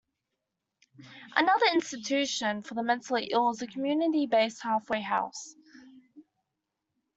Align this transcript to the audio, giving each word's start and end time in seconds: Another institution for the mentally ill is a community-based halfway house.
Another 1.35 1.67
institution 1.75 2.63
for 2.63 2.73
the 2.73 2.81
mentally 2.81 3.25
ill 3.25 3.51
is 3.51 3.61
a 3.61 3.67
community-based 3.67 4.63
halfway 4.63 4.99
house. 4.99 5.53